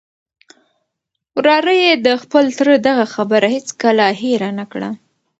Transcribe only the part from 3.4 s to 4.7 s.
هیڅکله هېره نه